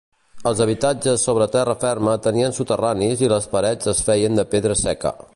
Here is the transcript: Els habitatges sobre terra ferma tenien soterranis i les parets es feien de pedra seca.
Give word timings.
Els 0.51 0.61
habitatges 0.63 1.25
sobre 1.27 1.47
terra 1.55 1.75
ferma 1.83 2.15
tenien 2.27 2.57
soterranis 2.61 3.21
i 3.27 3.29
les 3.35 3.47
parets 3.55 3.91
es 3.93 4.01
feien 4.09 4.41
de 4.41 4.47
pedra 4.55 4.79
seca. 4.85 5.13